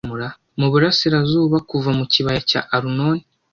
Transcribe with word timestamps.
mu 0.59 0.67
burasirazuba, 0.71 1.57
kuva 1.69 1.89
mu 1.99 2.05
kibaya 2.13 2.41
cya 2.49 2.61
arunoni 2.75 3.23